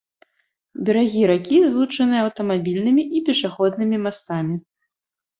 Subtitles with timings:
[0.85, 4.55] Берагі ракі злучаныя аўтамабільнымі і пешаходнымі мастамі.